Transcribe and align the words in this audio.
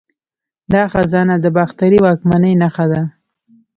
دا 0.73 0.83
خزانه 0.93 1.35
د 1.39 1.45
باختري 1.57 1.97
واکمنۍ 2.01 2.53
نښه 2.61 2.85
ده 2.91 3.01